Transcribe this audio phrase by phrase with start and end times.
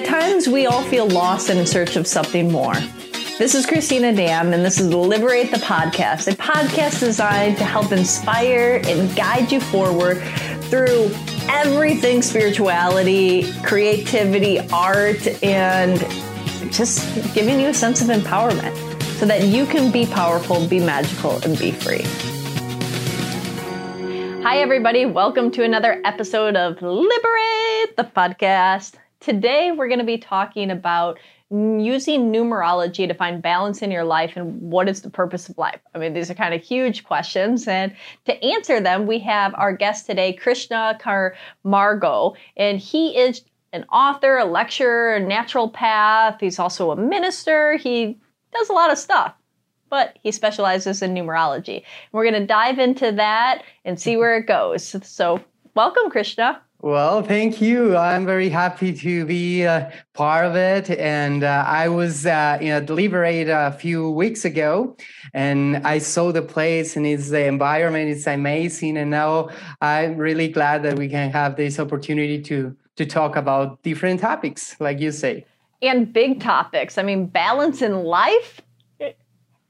[0.00, 2.72] At times, we all feel lost and in search of something more.
[3.38, 7.92] This is Christina Dam, and this is Liberate the Podcast, a podcast designed to help
[7.92, 10.22] inspire and guide you forward
[10.70, 11.10] through
[11.50, 16.00] everything spirituality, creativity, art, and
[16.72, 18.74] just giving you a sense of empowerment
[19.18, 22.04] so that you can be powerful, be magical, and be free.
[24.44, 25.04] Hi, everybody.
[25.04, 28.94] Welcome to another episode of Liberate the Podcast.
[29.20, 31.18] Today, we're going to be talking about
[31.50, 35.80] using numerology to find balance in your life and what is the purpose of life.
[35.94, 37.68] I mean, these are kind of huge questions.
[37.68, 37.94] And
[38.24, 40.98] to answer them, we have our guest today, Krishna
[41.64, 43.42] Margo, and he is
[43.74, 46.40] an author, a lecturer, a naturopath.
[46.40, 47.76] He's also a minister.
[47.76, 48.18] He
[48.54, 49.34] does a lot of stuff,
[49.90, 51.82] but he specializes in numerology.
[52.12, 54.96] We're going to dive into that and see where it goes.
[55.02, 55.44] So,
[55.74, 56.62] welcome, Krishna.
[56.82, 57.94] Well, thank you.
[57.94, 60.88] I'm very happy to be uh, part of it.
[60.88, 64.96] And uh, I was uh, in Liberate a few weeks ago,
[65.34, 68.08] and I saw the place and its the environment.
[68.08, 69.50] It's amazing, and now
[69.82, 74.74] I'm really glad that we can have this opportunity to to talk about different topics,
[74.80, 75.44] like you say,
[75.82, 76.96] and big topics.
[76.96, 78.62] I mean, balance in life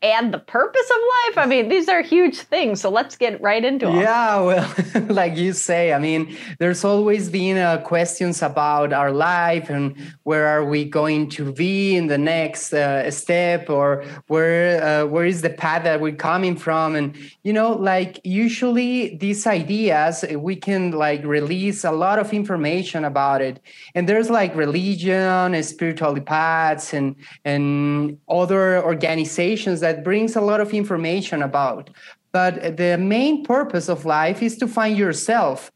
[0.02, 1.44] and the purpose of life.
[1.44, 2.80] I mean, these are huge things.
[2.80, 3.96] So let's get right into it.
[3.96, 4.74] Yeah, well,
[5.08, 10.46] like you say, I mean, there's always been uh, questions about our life and where
[10.46, 15.42] are we going to be in the next uh, step, or where uh, where is
[15.42, 20.92] the path that we're coming from, and you know, like usually these ideas we can
[20.92, 23.60] like release a lot of information about it,
[23.94, 30.40] and there's like religion, and spiritual paths, and and other organizations that that brings a
[30.40, 31.90] lot of information about.
[32.30, 35.72] But the main purpose of life is to find yourself.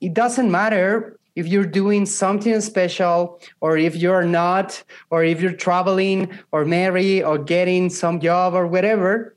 [0.00, 5.60] It doesn't matter if you're doing something special or if you're not, or if you're
[5.66, 9.34] traveling or married or getting some job or whatever.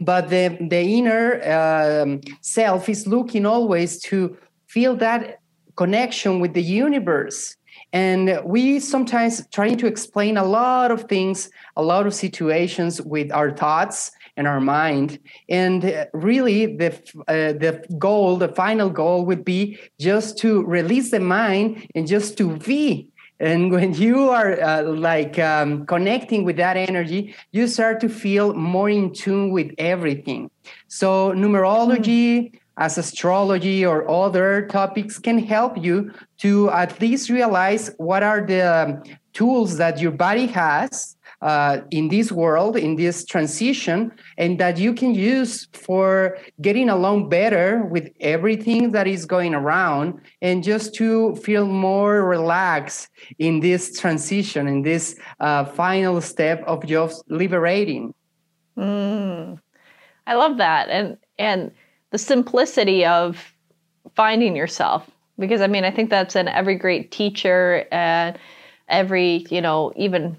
[0.00, 5.40] But the, the inner um, self is looking always to feel that
[5.76, 7.57] connection with the universe
[7.92, 13.32] and we sometimes trying to explain a lot of things, a lot of situations with
[13.32, 15.18] our thoughts and our mind.
[15.48, 16.92] And really, the
[17.28, 22.36] uh, the goal, the final goal, would be just to release the mind and just
[22.38, 23.08] to be.
[23.40, 28.52] And when you are uh, like um, connecting with that energy, you start to feel
[28.52, 30.50] more in tune with everything.
[30.88, 32.52] So numerology.
[32.52, 38.46] Mm as astrology or other topics can help you to at least realize what are
[38.46, 39.02] the um,
[39.32, 44.92] tools that your body has uh, in this world, in this transition, and that you
[44.92, 51.36] can use for getting along better with everything that is going around, and just to
[51.36, 58.12] feel more relaxed in this transition, in this uh, final step of just liberating.
[58.76, 59.60] Mm,
[60.26, 61.70] I love that, and and
[62.10, 63.54] the simplicity of
[64.14, 65.08] finding yourself.
[65.38, 68.36] Because i mean i think that's in every great teacher and
[68.88, 70.36] every you know even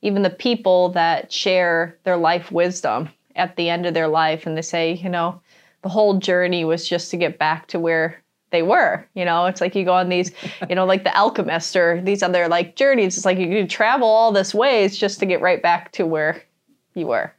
[0.00, 4.56] even the people that share their life wisdom at the end of their life and
[4.56, 5.40] they say you know
[5.82, 9.46] the whole journey was just to get back to where they were you know?
[9.46, 10.30] It's like you go on these
[10.68, 13.16] you know like the alchemist or these other like journeys.
[13.16, 16.42] It's like you can travel all this ways just to get right back to where
[16.94, 17.32] you were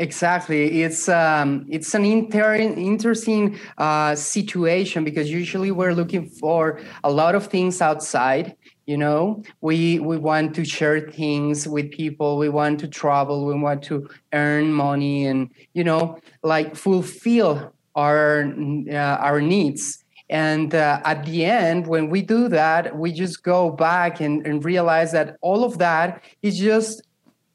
[0.00, 7.10] Exactly, it's um, it's an inter- interesting uh, situation because usually we're looking for a
[7.10, 8.56] lot of things outside.
[8.86, 12.38] You know, we we want to share things with people.
[12.38, 13.44] We want to travel.
[13.44, 18.50] We want to earn money, and you know, like fulfill our
[18.90, 18.94] uh,
[19.28, 20.02] our needs.
[20.30, 24.64] And uh, at the end, when we do that, we just go back and, and
[24.64, 27.02] realize that all of that is just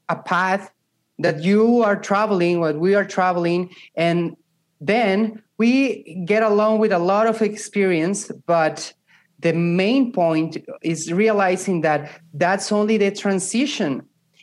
[0.10, 0.72] a path
[1.20, 4.36] that you are traveling, what we are traveling, and
[4.82, 8.94] then we get along with a lot of experience, but
[9.40, 14.02] the main point is realizing that that's only the transition.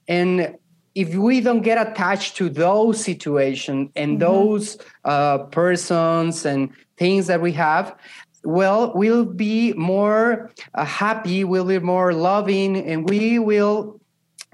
[0.09, 0.57] And
[0.95, 4.21] if we don't get attached to those situations and mm-hmm.
[4.21, 7.97] those uh, persons and things that we have,
[8.45, 14.01] well, we'll be more uh, happy, we'll be more loving, and we will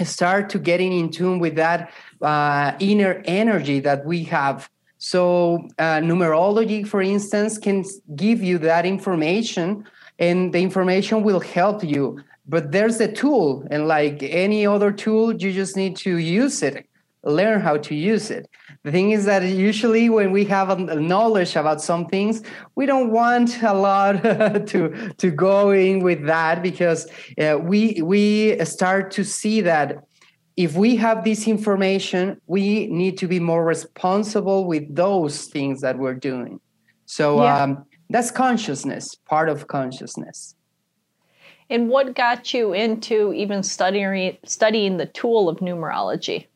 [0.04, 1.92] start to getting in tune with that
[2.22, 4.70] uh, inner energy that we have.
[4.98, 7.84] So, uh, numerology, for instance, can
[8.16, 9.84] give you that information,
[10.18, 12.20] and the information will help you.
[12.48, 16.88] But there's a tool, and like any other tool, you just need to use it
[17.24, 18.48] learn how to use it.
[18.84, 22.42] The thing is that usually when we have a knowledge about some things,
[22.74, 24.22] we don't want a lot
[24.68, 27.08] to to go in with that because
[27.40, 30.04] uh, we we start to see that
[30.56, 35.96] if we have this information, we need to be more responsible with those things that
[35.96, 36.58] we're doing.
[37.06, 37.62] So yeah.
[37.62, 40.56] um, that's consciousness, part of consciousness.
[41.70, 46.46] And what got you into even studying studying the tool of numerology?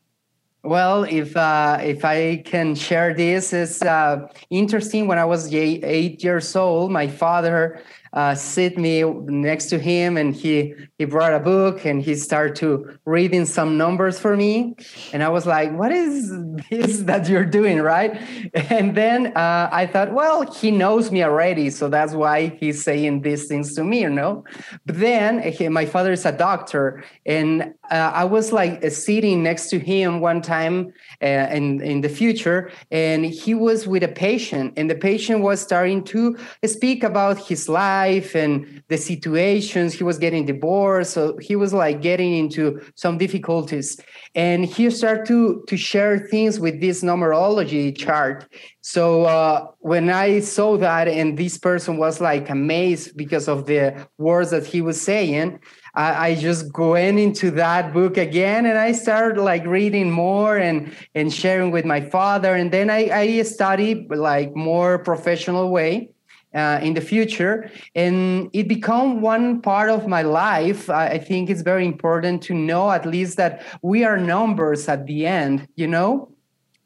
[0.64, 5.08] Well, if uh, if I can share this, it's uh, interesting.
[5.08, 7.82] When I was eight, years old, my father
[8.12, 12.54] uh, sit me next to him and he he brought a book and he started
[12.56, 14.76] to reading some numbers for me.
[15.12, 16.30] And i was like what is
[16.70, 17.80] this that you're doing?
[17.80, 18.20] Right?
[18.54, 23.22] And then uh, i thought well he knows me already so that's why he's saying
[23.22, 24.44] these things to me you know?
[24.84, 29.64] But then he, my father is a doctor and uh, i was like sitting next
[29.72, 30.92] to him one time
[31.22, 35.60] uh, in in the future and he was with a patient and the patient was
[35.60, 39.94] starting to speak about his life life and the situations.
[39.94, 43.88] He was getting divorced, so he was like getting into some difficulties.
[44.34, 48.38] And he started to to share things with this numerology chart.
[48.94, 49.02] So
[49.36, 49.56] uh,
[49.92, 53.82] when I saw that, and this person was like amazed because of the
[54.18, 55.48] words that he was saying.
[55.94, 60.92] I, I just went into that book again and I started like reading more and
[61.14, 62.54] and sharing with my father.
[62.54, 66.10] And then I, I studied like more professional way
[66.54, 67.70] uh, in the future.
[67.94, 70.90] And it become one part of my life.
[70.90, 75.26] I, think it's very important to know at least that we are numbers at the
[75.26, 76.28] end you know?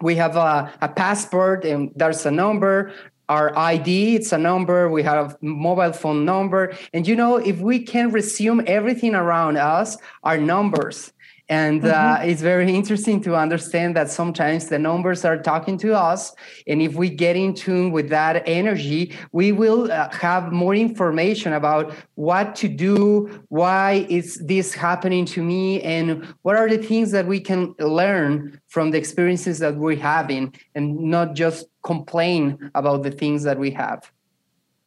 [0.02, 2.92] We have a, a passport and there's a number
[3.28, 6.74] our id it's a number we have mobile phone number.
[6.92, 11.12] And you know if we can resume everything around us our numbers
[11.48, 12.22] and uh, mm-hmm.
[12.22, 16.34] uh, it's very interesting to understand that sometimes the numbers are talking to us.
[16.66, 21.52] And if we get in tune with that energy, we will uh, have more information
[21.52, 27.12] about what to do, why is this happening to me, and what are the things
[27.12, 33.04] that we can learn from the experiences that we're having and not just complain about
[33.04, 34.10] the things that we have.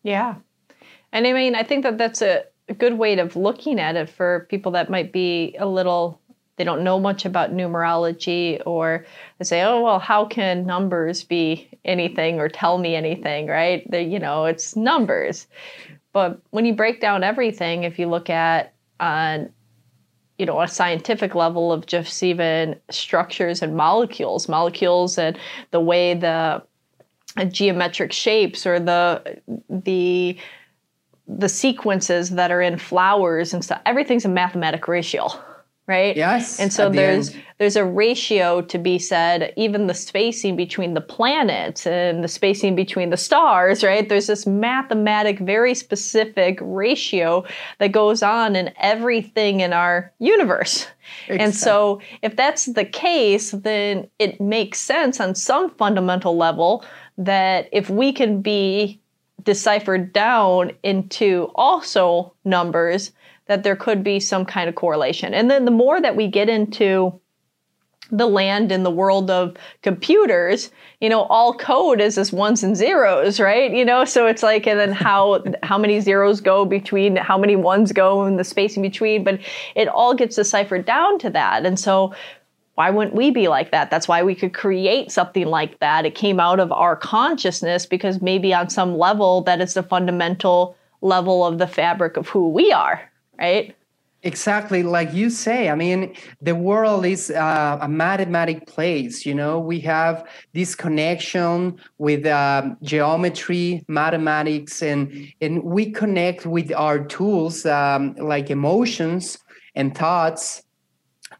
[0.04, 0.36] Yeah.
[1.14, 4.10] And I mean, I think that that's a, a good way of looking at it
[4.10, 6.20] for people that might be a little
[6.60, 9.06] they don't know much about numerology or
[9.38, 13.90] they say oh well how can numbers be anything or tell me anything right?
[13.90, 15.48] They, you know it's numbers.
[16.12, 19.50] But when you break down everything if you look at on
[20.38, 25.40] you know a scientific level of just even structures and molecules molecules and
[25.72, 26.62] the way the
[27.48, 29.40] geometric shapes or the
[29.70, 30.38] the
[31.26, 35.30] the sequences that are in flowers and stuff everything's a mathematic ratio
[35.90, 36.16] right?
[36.16, 36.60] Yes.
[36.60, 41.02] And so there's the there's a ratio to be said, even the spacing between the
[41.02, 44.08] planets and the spacing between the stars, right?
[44.08, 47.44] There's this mathematic, very specific ratio
[47.80, 50.88] that goes on in everything in our universe.
[51.24, 51.44] Exactly.
[51.44, 56.86] And so if that's the case, then it makes sense on some fundamental level
[57.18, 59.02] that if we can be
[59.44, 63.12] deciphered down into also numbers,
[63.50, 65.34] that there could be some kind of correlation.
[65.34, 67.20] And then the more that we get into
[68.12, 70.70] the land in the world of computers,
[71.02, 73.72] you know, all code is just ones and zeros, right?
[73.72, 77.56] You know, so it's like, and then how how many zeros go between, how many
[77.56, 79.40] ones go in the space in between, but
[79.76, 81.66] it all gets deciphered down to that.
[81.66, 82.14] And so
[82.76, 83.90] why wouldn't we be like that?
[83.90, 86.06] That's why we could create something like that.
[86.06, 90.76] It came out of our consciousness because maybe on some level that is the fundamental
[91.02, 93.10] level of the fabric of who we are,
[93.40, 93.76] right?
[94.24, 95.70] Exactly, like you say.
[95.70, 99.26] I mean, the world is uh, a mathematic place.
[99.26, 106.74] You know, we have this connection with um, geometry, mathematics, and and we connect with
[106.74, 109.38] our tools um, like emotions
[109.74, 110.64] and thoughts,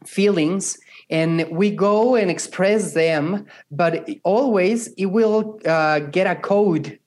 [0.06, 0.78] feelings,
[1.10, 3.44] and we go and express them.
[3.70, 6.98] But always, it will uh, get a code,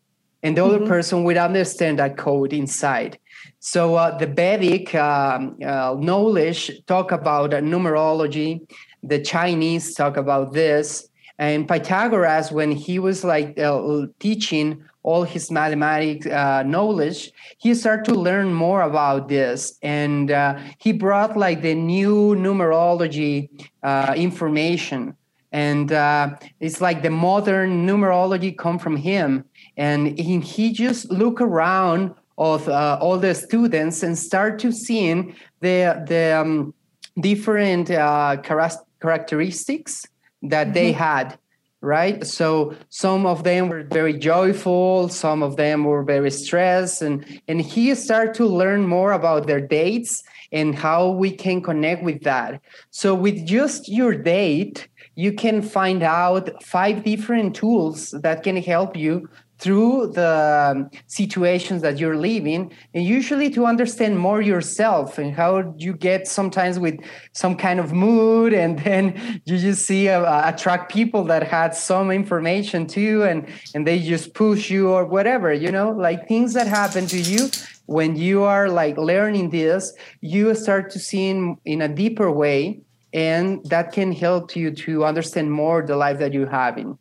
[0.44, 0.76] and the mm-hmm.
[0.76, 3.18] other person will understand that code inside
[3.66, 8.60] so uh, the Vedic um, uh, knowledge talk about numerology.
[9.04, 11.08] The Chinese talk about this,
[11.40, 18.04] and Pythagoras, when he was like uh, teaching all his mathematics uh, knowledge, he started
[18.12, 23.48] to learn more about this, and uh, he brought like the new numerology
[23.82, 25.16] uh, information.
[25.54, 25.90] And
[26.60, 29.46] it's like the modern numerology come from him.
[29.78, 35.36] And he, he just look around of uh, all the students and start to seeing
[35.62, 36.74] the the um,
[37.20, 38.38] different uh,
[39.00, 40.08] characteristics
[40.42, 40.74] that mm-hmm.
[40.74, 41.38] they had
[41.82, 47.42] right so some of them were very joyful some of them were very stressed and
[47.48, 50.24] and he started to learn more about their dates
[50.54, 56.02] and how we can connect with that so with just your date you can find
[56.02, 59.30] out five different tools that can help you
[59.64, 65.74] through the um, situations that you're living and usually to understand more yourself and how
[65.78, 67.00] you get sometimes with
[67.32, 72.12] some kind of mood and then you just see uh, attract people that had some
[72.12, 75.92] information too and and they just push you or whatever you know?
[75.92, 77.50] Like things that happen to you
[77.86, 82.82] when you are like learning this you start to see in, in a deeper way
[83.14, 86.98] and that can help you to understand more the life that you're having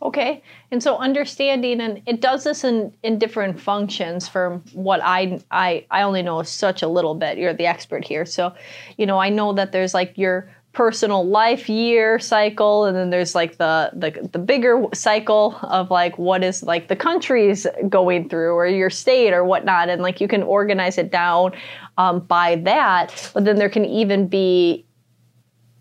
[0.00, 0.42] Okay.
[0.70, 5.86] And so understanding and it does this in, in different functions from what I I
[5.90, 7.36] I only know such a little bit.
[7.36, 8.24] You're the expert here.
[8.24, 8.54] So,
[8.96, 13.34] you know, I know that there's like your personal life year cycle and then there's
[13.34, 18.54] like the the the bigger cycle of like what is like the country's going through
[18.54, 21.52] or your state or whatnot and like you can organize it down
[21.96, 24.84] um, by that but then there can even be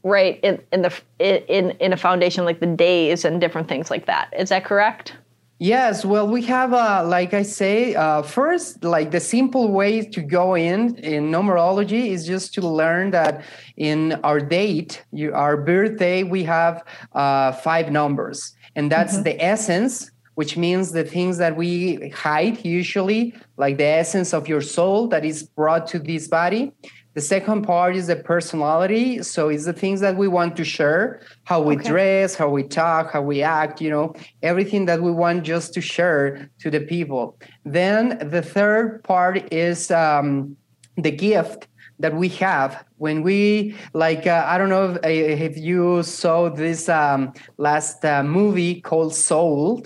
[0.07, 4.05] right in, in the in in a foundation like the days and different things like
[4.05, 4.33] that.
[4.37, 5.13] Is that correct?
[5.59, 6.05] Yes.
[6.05, 10.55] Well we have uh, like i say uh, first like the simple way to go
[10.55, 13.43] in in numerology is just to learn that
[13.75, 16.83] in our date you, our birthday we have
[17.13, 18.53] uh, five numbers.
[18.75, 19.23] And that's mm-hmm.
[19.23, 24.61] the essence which means the things that we hide usually like the essence of your
[24.61, 26.71] soul that is brought to this body
[27.17, 29.23] the second part is the personality.
[29.23, 31.89] So it's the things that we want to share, how we okay.
[31.89, 35.81] dress, how we talk, how we act, you know, everything that we want just to
[35.81, 37.35] share to the people.
[37.65, 40.55] Then the third part is um,
[40.95, 46.03] the gift that we have when we like uh, i don't know if, if you
[46.03, 49.83] saw this um, last uh, movie called soul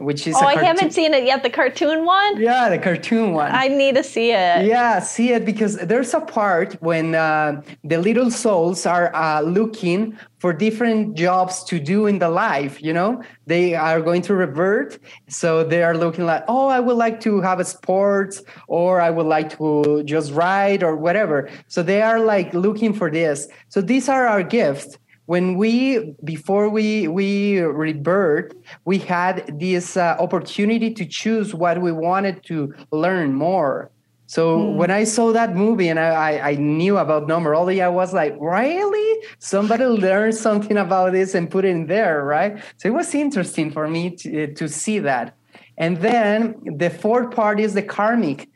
[0.00, 2.40] which is oh i haven't seen it yet the cartoon one?
[2.40, 3.52] Yeah the cartoon one.
[3.52, 4.66] I need to see it.
[4.66, 10.18] Yeah see it because there's a part when uh, the little souls are uh, looking
[10.38, 13.22] for different jobs to do in the life you know?
[13.46, 17.40] They are going to revert so they are looking like oh i would like to
[17.40, 21.48] have a sports or i would like to just ride or whatever.
[21.68, 23.48] So they are like looking for this.
[23.68, 24.98] So these are our gifts
[25.30, 28.52] when we before we we rebirth
[28.84, 33.92] we had this uh, opportunity to choose what we wanted to learn more.
[34.26, 34.74] So mm.
[34.80, 38.34] when i saw that movie and I, I, I knew about numerology i was like
[38.40, 39.10] really?
[39.38, 42.52] Somebody learned something about this and put it in there right?
[42.78, 45.36] So it was interesting for me to, to see that.
[45.78, 46.34] And then
[46.82, 48.48] the fourth part is the karmic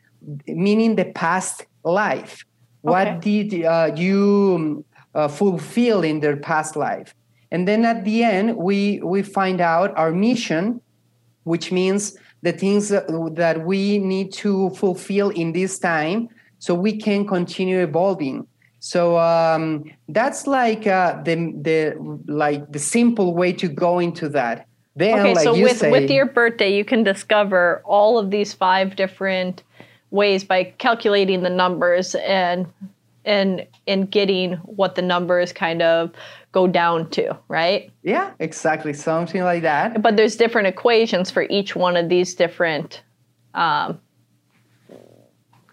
[0.45, 2.33] meaning the past life.
[2.83, 2.91] Okay.
[2.93, 4.83] what did uh, you
[5.15, 7.15] uh, fulfill in their past life.
[7.51, 10.81] And then at the end, we, we find out our mission,
[11.43, 16.29] which means the things that, that we need to fulfill in this time
[16.59, 18.47] so we can continue evolving.
[18.79, 24.67] So um, that's like uh, the the like the simple way to go into that.
[24.95, 28.53] Then, okay, like so with say, with your birthday, you can discover all of these
[28.53, 29.63] five different
[30.11, 32.67] ways by calculating the numbers and
[33.25, 36.11] and in getting what the numbers kind of
[36.51, 37.91] go down to, right?
[38.03, 38.93] Yeah, exactly.
[38.93, 40.01] Something like that.
[40.01, 43.03] But there's different equations for each one of these different
[43.53, 43.99] um,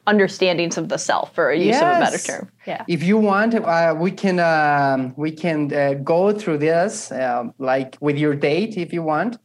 [0.07, 1.83] understandings of the self, for use yes.
[1.83, 2.51] of a better term.
[2.67, 2.85] Yeah.
[2.89, 7.97] If you want, uh, we can uh, we can uh, go through this uh, like
[8.01, 9.39] with your date if you want.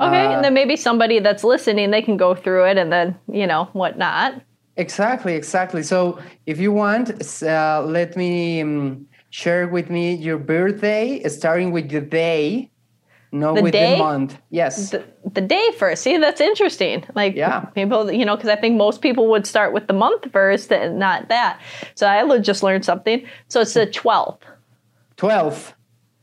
[0.00, 3.16] Okay, and uh, then maybe somebody that's listening, they can go through it and then
[3.30, 4.42] you know whatnot.
[4.80, 5.82] Exactly, exactly.
[5.82, 7.10] So if you want,
[7.42, 12.70] uh, let me um, share with me your birthday, starting with the day,
[13.30, 13.92] no, the with day?
[13.92, 14.38] the month.
[14.48, 14.90] Yes.
[14.90, 16.02] The, the, day first.
[16.02, 17.04] See, that's interesting.
[17.14, 17.60] Like, yeah.
[17.60, 20.98] people, you know, because I think most people would start with the month first and
[20.98, 21.60] not that.
[21.94, 23.24] So I just learned something.
[23.48, 24.40] So it's the 12th.
[25.18, 25.74] 12th.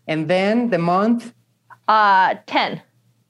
[0.08, 1.32] And then the month?
[1.88, 2.82] Uh, 10.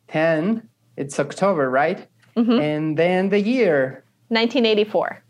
[0.08, 0.70] 10.
[0.96, 2.08] It's October, right?
[2.38, 2.60] Mm-hmm.
[2.60, 4.06] And then the year?
[4.30, 5.24] 1984.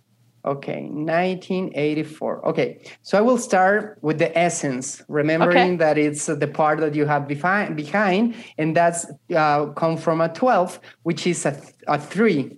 [0.45, 2.47] Okay, 1984.
[2.47, 5.75] Okay, so I will start with the essence, remembering okay.
[5.75, 10.29] that it's the part that you have behind, behind and that's uh, come from a
[10.29, 12.57] 12, which is a, a three.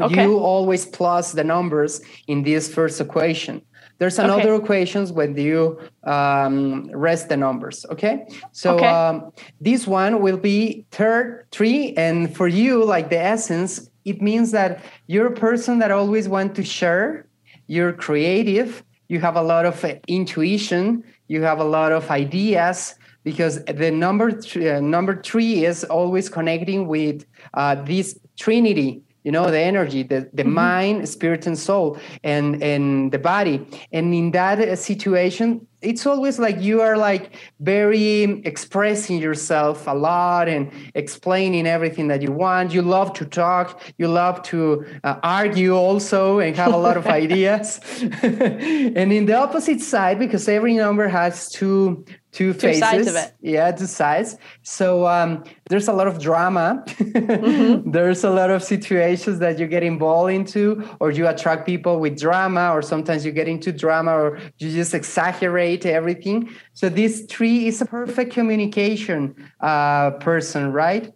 [0.00, 0.22] Okay.
[0.22, 3.60] You always plus the numbers in this first equation.
[3.98, 4.64] There's another okay.
[4.64, 7.84] equations when you um, rest the numbers.
[7.90, 8.86] Okay, so okay.
[8.86, 14.50] Um, this one will be third three, and for you, like the essence, it means
[14.52, 17.26] that you're a person that always want to share.
[17.66, 18.82] You're creative.
[19.08, 21.04] You have a lot of uh, intuition.
[21.28, 26.28] You have a lot of ideas because the number th- uh, number three is always
[26.28, 30.54] connecting with uh, this trinity you know the energy the, the mm-hmm.
[30.54, 33.66] mind spirit and soul and and the body.
[33.92, 39.94] And in that uh, situation it's always like you are like very expressing yourself a
[39.94, 45.16] lot and explaining everything that you want you love to talk you love to uh,
[45.22, 47.80] argue also and have a lot of ideas
[48.22, 52.80] and in the opposite side because every number has two two, two faces.
[52.80, 53.32] sides of it.
[53.40, 54.36] Yeah, two sides.
[54.62, 56.82] So um, there's a lot of drama.
[56.86, 57.90] mm-hmm.
[58.00, 62.18] There's a lot of situations that you get involved into, or you attract people with
[62.18, 66.50] drama, or sometimes you get into drama, or you just exaggerate everything.
[66.72, 71.12] So this tree is a perfect communication uh, person, right?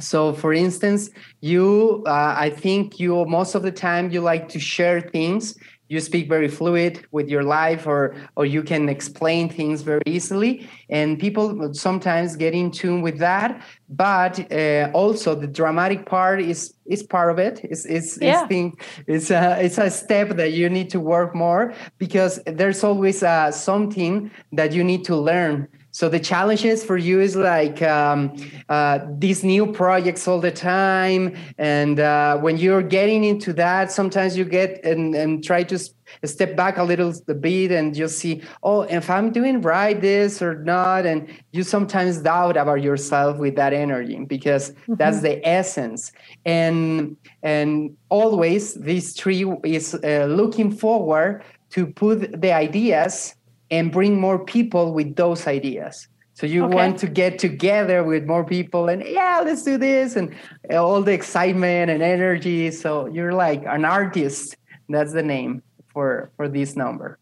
[0.00, 4.60] So, for instance, you, uh, I think you most of the time you like to
[4.60, 5.56] share things
[5.92, 10.66] you speak very fluid with your life or or you can explain things very easily.
[10.88, 13.50] And people sometimes get in tune with that.
[13.90, 17.60] But uh, also the dramatic part is is part of it.
[17.62, 18.40] It's it's yeah.
[18.40, 18.66] it's, thing,
[19.06, 23.50] it's a it's a step that you need to work more because there's always uh,
[23.50, 28.34] something that you need to learn so the challenges for you is like um,
[28.70, 34.36] uh, these new projects all the time, and uh, when you're getting into that, sometimes
[34.36, 35.78] you get and, and try to
[36.24, 40.62] step back a little bit and just see, oh, if I'm doing right this or
[40.62, 44.94] not, and you sometimes doubt about yourself with that energy because mm-hmm.
[44.94, 46.12] that's the essence.
[46.46, 53.34] And and always this tree is uh, looking forward to put the ideas
[53.72, 56.06] and bring more people with those ideas.
[56.34, 56.74] So you okay.
[56.74, 60.34] want to get together with more people and yeah, let's do this and
[60.70, 62.70] all the excitement and energy.
[62.70, 64.56] So you're like an artist.
[64.88, 65.62] That's the name
[65.92, 67.18] for for this number.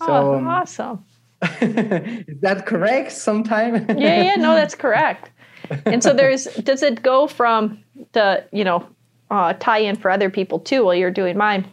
[0.00, 1.04] So oh, awesome.
[1.60, 3.12] is that correct?
[3.12, 3.86] Sometime.
[3.98, 5.30] yeah, yeah, no, that's correct.
[5.84, 8.86] And so there's does it go from the you know
[9.30, 11.66] uh, tie in for other people too while you're doing mine?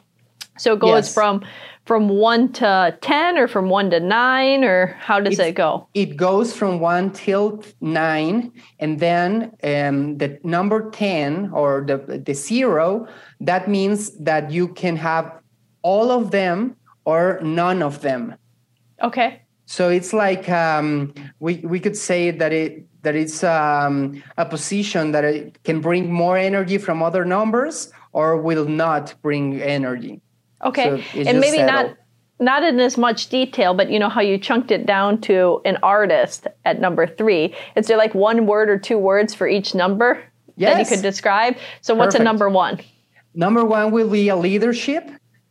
[0.57, 1.13] So it goes yes.
[1.13, 1.43] from
[1.85, 5.87] from one to 10 or from one to nine or how does it's, it go?
[5.93, 8.51] It goes from one till nine.
[8.79, 13.07] And then um, the number 10 or the, the zero,
[13.39, 15.39] that means that you can have
[15.83, 18.35] all of them or none of them.
[19.03, 19.41] Okay.
[19.67, 25.11] So it's like um, we, we could say that it that it's um, a position
[25.11, 30.21] that it can bring more energy from other numbers or will not bring energy.
[30.63, 31.97] Okay, so and maybe not
[32.39, 35.77] not in as much detail, but you know how you chunked it down to an
[35.83, 37.55] artist at number three.
[37.75, 40.21] Is there like one word or two words for each number
[40.57, 40.73] yes.
[40.73, 41.55] that you could describe?
[41.81, 41.99] So Perfect.
[41.99, 42.79] what's a number one?
[43.33, 45.09] Number one will be a leadership,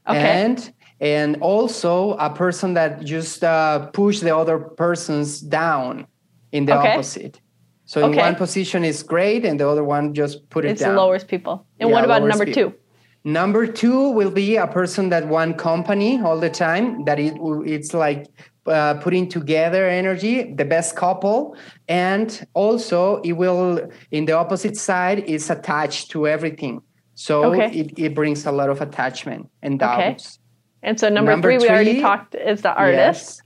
[0.08, 0.18] okay.
[0.18, 6.06] and and also a person that just uh, push the other persons down
[6.52, 6.92] in the okay.
[6.92, 7.40] opposite.
[7.86, 8.20] So in okay.
[8.20, 10.94] one position is great, and the other one just put it it's down.
[10.94, 11.66] It lowers people.
[11.78, 12.70] And yeah, what about number people.
[12.70, 12.76] two?
[13.24, 17.04] Number two will be a person that one company all the time.
[17.06, 17.34] That it,
[17.64, 18.26] it's like
[18.66, 21.56] uh, putting together energy, the best couple,
[21.88, 26.82] and also it will in the opposite side is attached to everything.
[27.14, 27.70] So okay.
[27.72, 30.26] it, it brings a lot of attachment and doubts.
[30.26, 30.40] Okay.
[30.82, 33.40] And so number, number three, three, we already talked is the artist.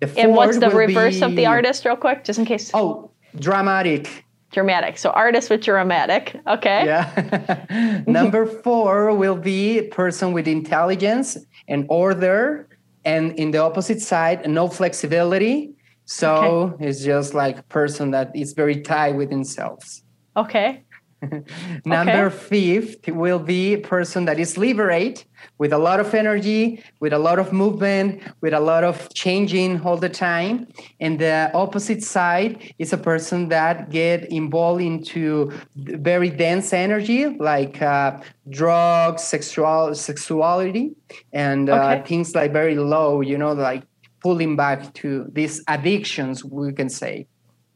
[0.00, 0.14] Yes.
[0.14, 2.70] The and what's the reverse be, of the artist, real quick, just in case?
[2.72, 4.98] Oh, dramatic dramatic.
[4.98, 6.38] So artist with dramatic.
[6.46, 6.84] Okay.
[6.84, 8.02] Yeah.
[8.06, 11.36] Number four will be person with intelligence
[11.68, 12.68] and order.
[13.04, 15.74] And in the opposite side, no flexibility.
[16.04, 16.86] So okay.
[16.86, 20.04] it's just like person that is very tied with themselves.
[20.36, 20.84] Okay.
[21.84, 22.36] Number okay.
[22.36, 25.24] fifth will be a person that is liberate
[25.58, 29.80] with a lot of energy, with a lot of movement, with a lot of changing
[29.82, 30.66] all the time.
[31.00, 37.80] And the opposite side is a person that get involved into very dense energy, like
[37.80, 40.92] uh, drugs, sexual sexuality,
[41.32, 43.20] and uh, things like very low.
[43.20, 43.84] You know, like
[44.20, 47.26] pulling back to these addictions, we can say.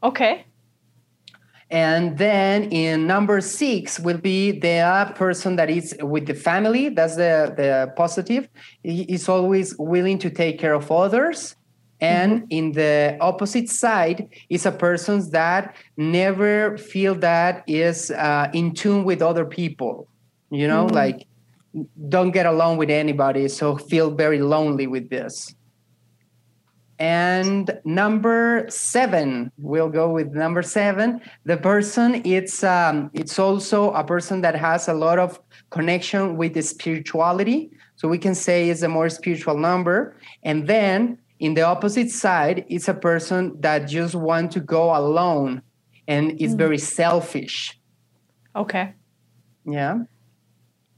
[0.03, 0.47] Okay.
[1.69, 6.91] And then in number six will be the person that is with the family.
[6.91, 8.49] That's the, the positive.
[8.85, 11.57] He is always willing to take care of others.
[12.01, 12.47] And mm-hmm.
[12.51, 19.03] in the opposite side is a person that never feel that is uh, in tune
[19.03, 20.09] with other people.
[20.51, 20.95] You know, mm-hmm.
[20.95, 21.27] like
[22.09, 25.56] don't get along with anybody, so feel very lonely with this.
[26.99, 31.21] And number seven, we'll go with number seven.
[31.45, 36.55] The person, it's um, it's also a person that has a lot of connection with
[36.55, 37.71] the spirituality.
[37.97, 40.17] So we can say it's a more spiritual number.
[40.43, 45.63] And then in the opposite side it's a person that just want to go alone
[46.09, 46.59] and is mm.
[46.59, 47.79] very selfish
[48.55, 48.95] okay
[49.65, 49.99] yeah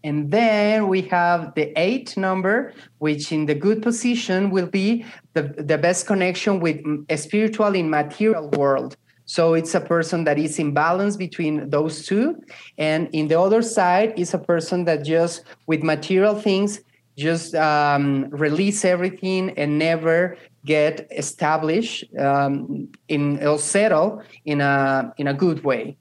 [0.04, 5.04] and then we have the eight number, which in the good position will be
[5.42, 8.96] the, the best connection with a spiritual in material world.
[9.24, 12.36] So it's a person that is in balance between those two.
[12.78, 16.80] And in the other side is a person that just with material things
[17.16, 25.26] just um, release everything and never get established um, in or settle in a in
[25.26, 25.96] a good way.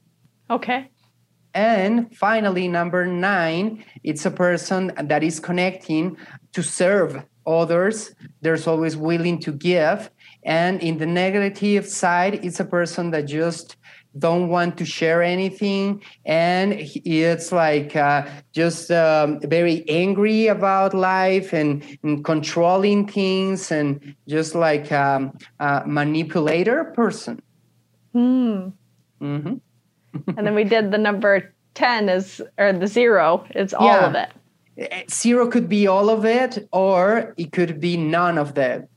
[0.48, 0.90] Okay.
[1.54, 6.16] And finally, number nine, it's a person that is connecting
[6.52, 8.14] to serve others.
[8.42, 10.10] There's always willing to give.
[10.44, 13.76] And in the negative side, it's a person that just
[14.18, 21.52] don't want to share anything and it's like uh, just um, very angry about life
[21.52, 27.40] and, and, controlling things and just like um, a manipulator person
[28.12, 28.68] hmm.
[29.20, 29.54] Mm-hmm.
[30.36, 34.06] and then we did the number 10 is or the zero it's all yeah.
[34.06, 34.30] of it
[35.10, 38.88] zero could be all of it or it could be none of that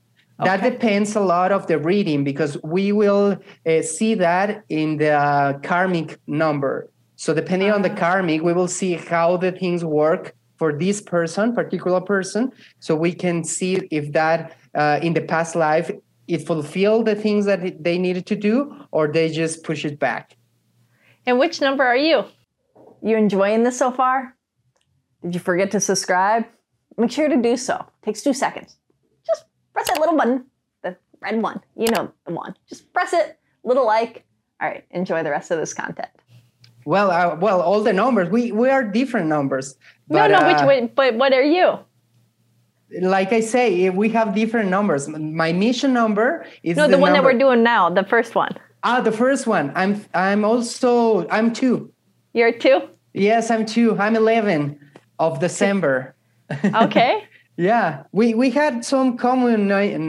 [0.43, 5.11] that depends a lot of the reading because we will uh, see that in the
[5.11, 7.77] uh, karmic number so depending uh-huh.
[7.77, 7.95] on the ah.
[7.95, 13.13] karmic we will see how the things work for this person particular person so we
[13.13, 15.91] can see if that uh, in the past life
[16.27, 20.37] it fulfilled the things that they needed to do or they just push it back
[21.25, 22.25] and which number are you?
[23.03, 24.35] You enjoying this so far?
[25.23, 26.45] Did you forget to subscribe?
[26.97, 27.75] Make sure to do so.
[27.75, 28.77] It takes two seconds.
[29.25, 30.45] Just press that little button,
[30.83, 31.61] the red one.
[31.75, 32.55] You know the one.
[32.67, 34.25] Just press it, little like.
[34.61, 36.09] All right, enjoy the rest of this content.
[36.85, 38.29] Well, uh, well, all the numbers.
[38.29, 39.75] We we are different numbers.
[40.07, 40.45] But, no, no.
[40.45, 40.91] Uh, which way?
[40.93, 41.79] But what are you?
[42.99, 45.07] Like I say, we have different numbers.
[45.07, 47.29] My mission number is no the, the one number.
[47.29, 48.57] that we're doing now, the first one.
[48.83, 49.71] Ah, the first one.
[49.75, 51.93] I'm I'm also I'm two.
[52.33, 52.81] You're two?
[53.13, 53.97] Yes, I'm two.
[53.97, 54.79] I'm eleven
[55.21, 56.15] of December.
[56.75, 57.23] Okay.
[57.55, 59.67] yeah, we we had some common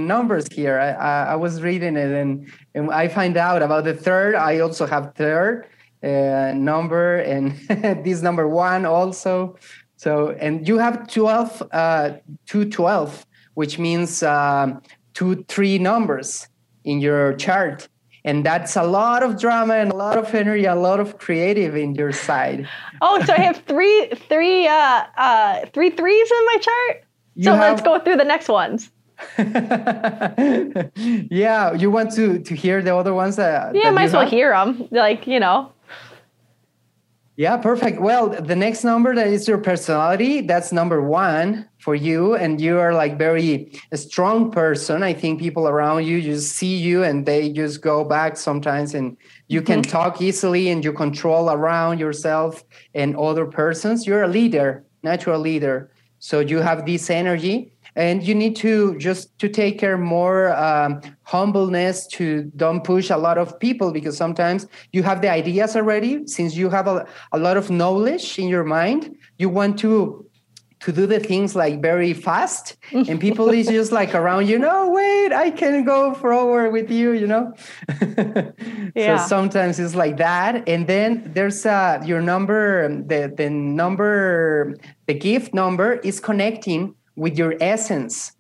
[0.09, 0.77] numbers here.
[0.81, 4.35] I, I, I was reading it and and I find out about the third.
[4.35, 5.68] I also have third
[6.03, 7.57] uh, number and
[8.05, 9.57] this number one also.
[9.96, 12.11] So and you have 12, uh,
[12.46, 14.83] two 12, which means um,
[15.14, 16.48] two three numbers
[16.83, 17.87] in your chart
[18.25, 21.77] and that's a lot of drama and a lot of energy a lot of creative
[21.77, 22.69] in your side.
[23.01, 27.05] Oh so i have three three uh uh three threes in my chart?
[27.35, 27.61] You so have...
[27.61, 28.91] let's go through the next ones.
[31.31, 34.27] Yeah you want to to hear the other ones that yeah that might as well
[34.27, 35.73] hear them like you know
[37.42, 38.00] yeah, perfect.
[38.00, 42.37] Well, the next number that is your personality, that's number one for you.
[42.37, 45.02] And you are like very a strong person.
[45.02, 49.16] I think people around you just see you and they just go back sometimes and
[49.48, 49.72] you mm-hmm.
[49.72, 52.62] can talk easily and you control around yourself
[52.94, 54.07] and other persons.
[54.07, 55.90] You're a leader, natural leader.
[56.20, 61.00] So you have this energy and you need to just to take care more um,
[61.24, 66.26] humbleness to don't push a lot of people because sometimes you have the ideas already.
[66.26, 70.24] Since you have a, a lot of knowledge in your mind you want to
[70.81, 72.76] to do the things like very fast.
[73.09, 77.12] And people is just like around you know wait i can go forward with you
[77.12, 77.44] you know?
[78.94, 79.16] Yeah.
[79.16, 80.68] so sometimes it's like that.
[80.68, 83.48] And then there's uh your number the the
[83.83, 84.76] number
[85.09, 88.33] the gift number is connecting with your essence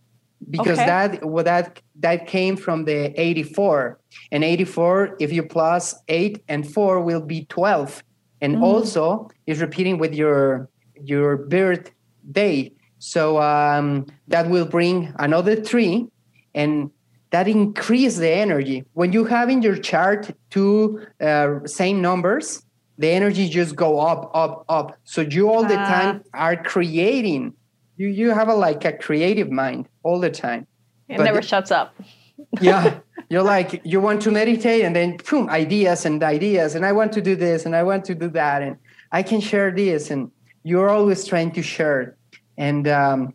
[0.50, 0.86] because okay.
[0.86, 3.98] that well, that that came from the 84
[4.32, 8.02] and 84 if you plus 8 and 4 will be 12
[8.40, 8.62] and mm.
[8.62, 10.68] also is repeating with your
[11.04, 11.90] your birth
[12.30, 16.06] day so um, that will bring another 3
[16.54, 16.90] and
[17.30, 22.64] that increase the energy when you have in your chart two uh, same numbers
[22.98, 25.86] the energy just go up up up so you all the ah.
[25.86, 27.54] time are creating
[28.02, 30.66] you you have a like a creative mind all the time.
[31.08, 31.94] It but never shuts up.
[32.60, 32.98] yeah,
[33.30, 37.12] you're like you want to meditate and then boom, ideas and ideas, and I want
[37.12, 38.76] to do this and I want to do that, and
[39.12, 40.30] I can share this, and
[40.64, 42.16] you're always trying to share,
[42.58, 43.34] and um,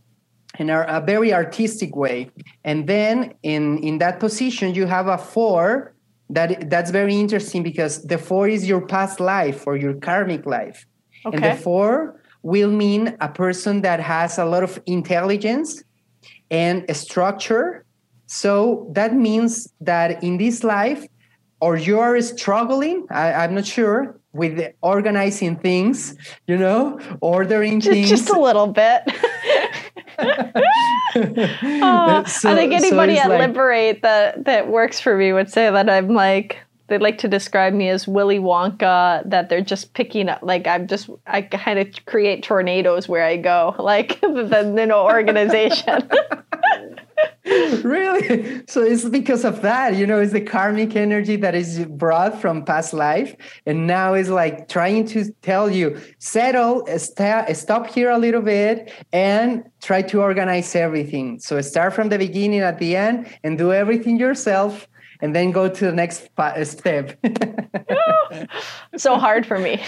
[0.59, 2.29] in a, a very artistic way.
[2.63, 5.93] And then in in that position, you have a four.
[6.29, 10.85] That that's very interesting because the four is your past life or your karmic life,
[11.25, 11.35] okay.
[11.35, 15.83] and the four will mean a person that has a lot of intelligence
[16.49, 17.85] and structure.
[18.25, 21.05] So that means that in this life,
[21.59, 27.91] or you are struggling, I, am not sure, with organizing things, you know, ordering just,
[27.91, 28.09] things.
[28.09, 29.01] Just a little bit.
[30.19, 35.49] oh, so, I think anybody so at like, Liberate that that works for me would
[35.49, 39.93] say that I'm like they like to describe me as Willy Wonka, that they're just
[39.93, 44.73] picking up, like I'm just, I kind of create tornadoes where I go, like the,
[44.77, 46.09] you know, organization.
[47.83, 48.63] really?
[48.67, 52.63] So it's because of that, you know, it's the karmic energy that is brought from
[52.63, 53.35] past life.
[53.65, 58.91] And now is like trying to tell you, settle, st- stop here a little bit
[59.11, 61.39] and try to organize everything.
[61.39, 64.87] So start from the beginning at the end and do everything yourself
[65.21, 67.17] and then go to the next uh, step.
[68.97, 69.81] so hard for me.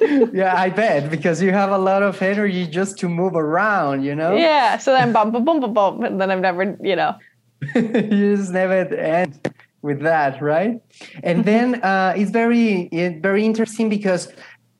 [0.32, 4.14] yeah, I bet because you have a lot of energy just to move around, you
[4.14, 4.34] know.
[4.34, 7.14] Yeah, so then bump, bump, bump, bump, and then I've never, you know.
[7.74, 10.80] you just never end with that, right?
[11.22, 11.42] And mm-hmm.
[11.42, 14.28] then uh, it's very, eh, very interesting because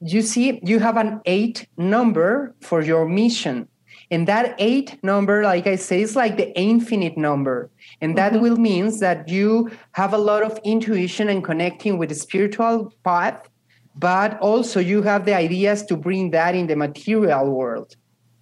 [0.01, 3.69] you see, you have an eight number for your mission.
[4.11, 7.71] And that eight number, like I say, is like the infinite number.
[8.01, 8.43] And that mm-hmm.
[8.43, 13.49] will means that you have a lot of intuition and connecting with the spiritual path,
[13.97, 17.97] but also you have the ideas to bring that in the material world.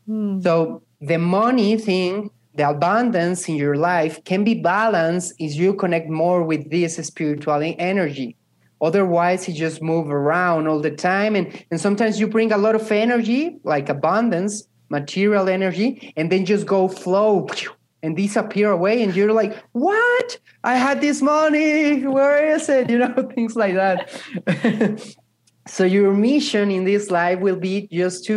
[0.09, 0.43] Mm.
[0.43, 6.09] So the money thing, the abundance in your life can be balanced if you connect
[6.09, 8.37] more with this spiritual energy.
[8.81, 11.37] Otherwise, you just move around all the time.
[11.37, 14.69] And, and sometimes you bring a lot of energy, like abundance,
[14.99, 17.49] material energy, and then just go flow
[18.05, 19.03] and disappear away.
[19.03, 20.39] And you're like, what?
[20.63, 22.07] I had this money.
[22.17, 22.91] Where is it?
[22.93, 23.97] You know, things like that.
[25.67, 28.37] so your mission in this life will be just to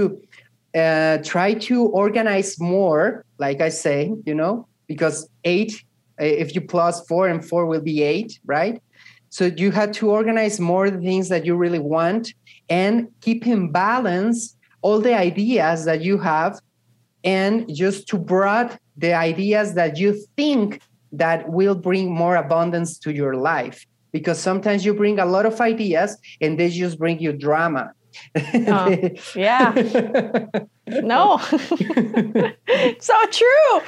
[0.83, 5.83] uh, try to organize more, like I say, you know, because eight,
[6.17, 8.81] if you plus four and four will be eight, right?
[9.29, 12.33] So you had to organize more the things that you really want
[12.69, 16.59] and keep in balance all the ideas that you have
[17.23, 23.13] and just to broad the ideas that you think that will bring more abundance to
[23.13, 23.85] your life.
[24.11, 27.91] Because sometimes you bring a lot of ideas and they just bring you drama.
[28.67, 28.97] Oh,
[29.35, 30.45] yeah.
[30.87, 31.37] No.
[32.99, 33.79] So true.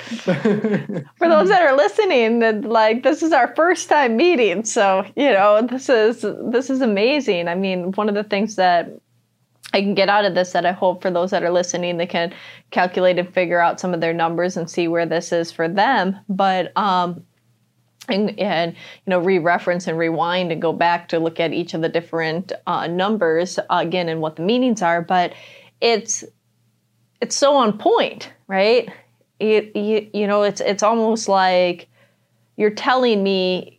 [1.17, 4.65] For those that are listening that like this is our first time meeting.
[4.65, 7.47] So you know this is this is amazing.
[7.47, 8.91] I mean one of the things that
[9.74, 12.08] I can get out of this that I hope for those that are listening, they
[12.08, 12.34] can
[12.72, 16.18] calculate and figure out some of their numbers and see where this is for them.
[16.28, 17.24] But um,
[18.08, 21.82] and, and, you know re-reference and rewind and go back to look at each of
[21.82, 25.02] the different uh, numbers uh, again and what the meanings are.
[25.02, 25.34] But
[25.82, 26.24] it's
[27.22, 28.90] it's so on point, right?
[29.40, 31.88] It, you, you know, it's it's almost like
[32.58, 33.79] you're telling me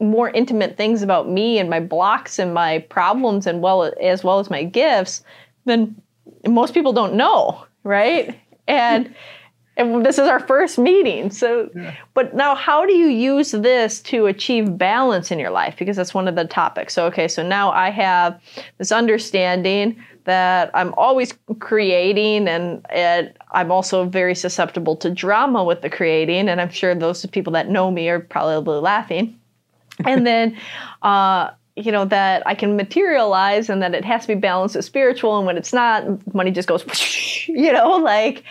[0.00, 4.38] more intimate things about me and my blocks and my problems and well as well
[4.38, 5.22] as my gifts
[5.64, 5.94] then
[6.46, 8.38] most people don't know right?
[8.68, 9.14] And
[9.78, 11.94] and this is our first meeting so yeah.
[12.12, 15.74] but now how do you use this to achieve balance in your life?
[15.78, 16.92] Because that's one of the topics.
[16.92, 18.38] So okay so now i have
[18.76, 25.80] this understanding that i'm always creating and, and i'm also very susceptible to drama with
[25.80, 29.37] the creating and i'm sure those people that know me are probably laughing
[30.04, 30.56] and then
[31.02, 34.84] uh, you know that I can materialize and that it has to be balanced with
[34.84, 35.38] spiritual.
[35.38, 36.84] And when it's not money just goes
[37.48, 38.44] you know like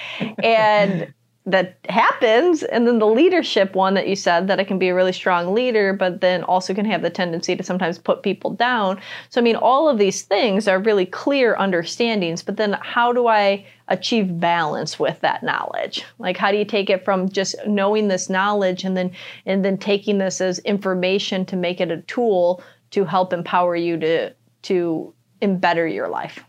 [0.43, 1.13] and
[1.45, 2.63] that happens.
[2.63, 5.53] And then the leadership one that you said that I can be a really strong
[5.53, 8.99] leader but then also can have the tendency to sometimes put people down.
[9.29, 13.27] So I mean all of these things are really clear understandings but then how do
[13.27, 16.04] I achieve balance with that knowledge?
[16.19, 19.12] Like how do you take it from just knowing this knowledge and then
[19.45, 23.97] and then taking this as information to make it a tool to help empower you
[23.97, 26.43] to to better your life?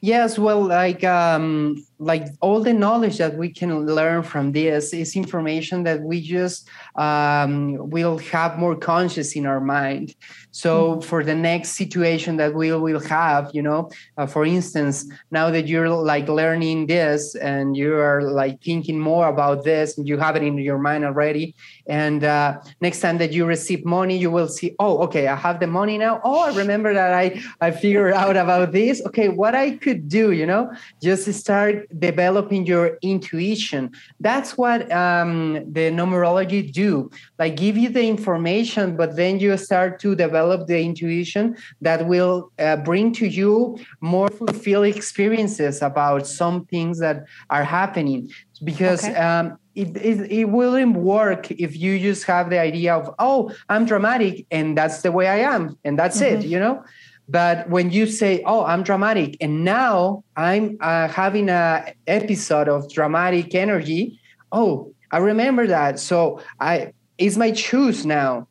[0.00, 5.16] Yes well like um like all the knowledge that we can learn from this is
[5.16, 10.14] information that we just um, will have more conscious in our mind.
[10.50, 11.00] So mm-hmm.
[11.00, 15.66] for the next situation that we will have you know uh, for instance now that
[15.68, 20.36] you're like learning this and you are like thinking more about this and you have
[20.36, 21.54] it in your mind already
[21.86, 25.60] and uh, next time that you receive money you will see oh okay i have
[25.60, 26.20] the money now.
[26.24, 29.02] Oh i remember that i i figured out about this.
[29.06, 33.90] Okay what i could do you know just start developing your intuition.
[34.20, 37.10] That's what um, the numerology do.
[37.38, 42.52] Like give you the information, but then you start to develop the intuition that will
[42.58, 48.30] uh, bring to you more fulfilled experiences about some things that are happening.
[48.62, 49.16] Because okay.
[49.16, 53.84] um, it, it, it wouldn't work if you just have the idea of, oh, I'm
[53.84, 56.42] dramatic and that's the way I am and that's mm-hmm.
[56.42, 56.84] it, you know?
[57.28, 62.90] But when you say oh i'm dramatic and now i'm uh, having a episode of
[62.92, 64.18] dramatic energy
[64.52, 68.46] oh i remember that so i it's my choose now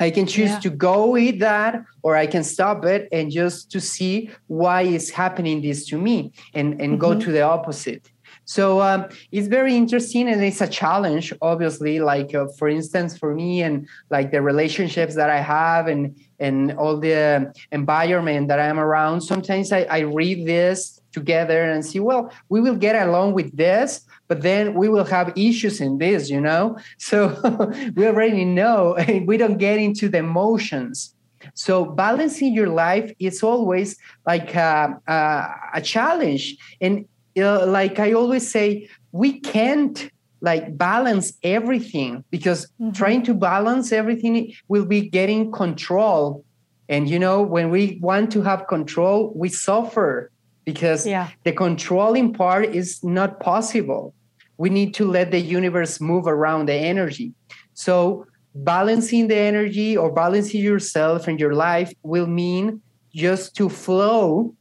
[0.00, 0.58] i can choose yeah.
[0.58, 5.10] to go with that or i can stop it and just to see why is
[5.10, 6.98] happening this to me and and mm-hmm.
[6.98, 8.11] go to the opposite
[8.52, 12.00] so um, it's very interesting and it's a challenge, obviously.
[12.00, 16.72] Like uh, for instance, for me and like the relationships that I have and and
[16.72, 19.22] all the environment that I'm around.
[19.22, 24.02] Sometimes I, I read this together and see, well, we will get along with this,
[24.28, 26.76] but then we will have issues in this, you know.
[26.98, 27.18] So
[27.96, 31.14] we already know we don't get into the emotions.
[31.54, 37.06] So balancing your life is always like a, a, a challenge, and
[37.38, 42.92] uh, like I always say, we can't like balance everything because mm-hmm.
[42.92, 46.44] trying to balance everything will be getting control.
[46.88, 50.30] And you know, when we want to have control, we suffer
[50.64, 51.28] because yeah.
[51.44, 54.14] the controlling part is not possible.
[54.58, 57.32] We need to let the universe move around the energy.
[57.74, 62.80] So balancing the energy or balancing yourself and your life will mean
[63.14, 64.54] just to flow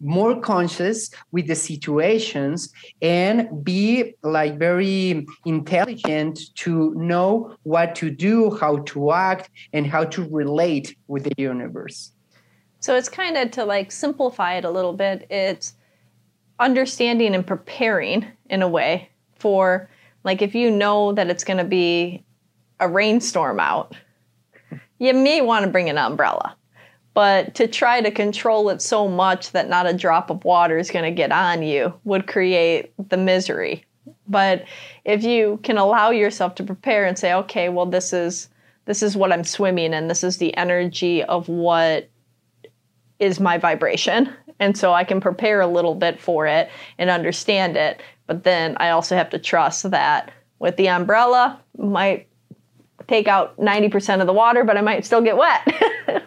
[0.00, 8.56] more conscious with the situations and be like very intelligent to know what to do
[8.56, 12.12] how to act and how to relate with the universe.
[12.80, 15.74] So it's kind of to like simplify it a little bit it's
[16.58, 19.88] understanding and preparing in a way for
[20.24, 22.24] like if you know that it's going to be
[22.78, 23.94] a rainstorm out
[24.98, 26.54] you may want to bring an umbrella
[27.14, 30.90] but to try to control it so much that not a drop of water is
[30.90, 33.84] going to get on you would create the misery.
[34.28, 34.64] But
[35.04, 38.48] if you can allow yourself to prepare and say, okay, well, this is
[38.86, 40.08] this is what I'm swimming in.
[40.08, 42.08] This is the energy of what
[43.18, 44.32] is my vibration.
[44.58, 48.00] And so I can prepare a little bit for it and understand it.
[48.26, 52.28] But then I also have to trust that with the umbrella, might
[53.08, 55.62] take out 90% of the water, but I might still get wet.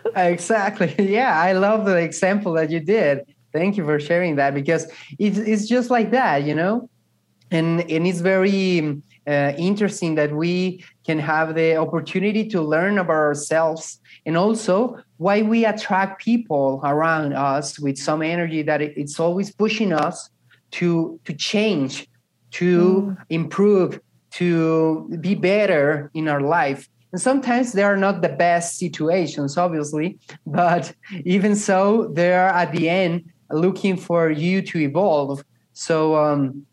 [0.16, 0.96] exactly.
[1.14, 3.22] Yeah, I love the example that you did.
[3.52, 6.90] Thank you for sharing that because it's, it's just like that, you know?
[7.52, 13.14] And, and it's very uh, interesting that we can have the opportunity to learn about
[13.14, 19.54] ourselves and also why we attract people around us with some energy that it's always
[19.54, 20.30] pushing us
[20.72, 22.08] to to change
[22.52, 23.26] to mm.
[23.30, 24.00] improve
[24.34, 26.90] to be better in our life.
[27.12, 30.18] And sometimes they are not the best situations, obviously,
[30.48, 30.94] but
[31.26, 35.44] even so, they are at the end looking for you to evolve.
[35.74, 36.66] So um,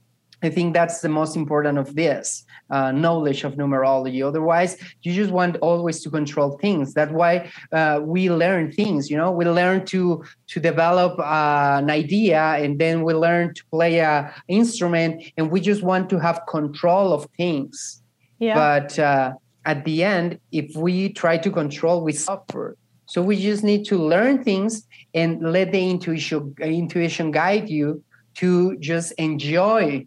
[0.43, 4.27] I think that's the most important of this uh, knowledge of numerology.
[4.27, 6.95] Otherwise, you just want always to control things.
[6.95, 9.11] That's why uh, we learn things.
[9.11, 13.63] You know, we learn to to develop uh, an idea, and then we learn to
[13.71, 18.03] play a instrument, and we just want to have control of things.
[18.39, 18.55] Yeah.
[18.55, 22.77] But uh, at the end, if we try to control, we suffer.
[23.07, 28.05] So we just need to learn things and let the intuition intuition guide you
[28.37, 30.07] to just enjoy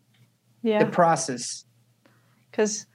[0.63, 0.84] yeah.
[0.84, 1.65] the process
[2.49, 2.86] because